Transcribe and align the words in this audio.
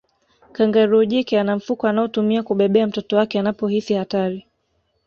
Kangaroo 0.55 1.05
jike 1.05 1.39
ana 1.39 1.55
mfuko 1.57 1.87
anaotumia 1.87 2.43
kubebea 2.43 2.87
mtoto 2.87 3.15
wake 3.17 3.39
anapohisi 3.39 3.93
hatari 3.93 4.45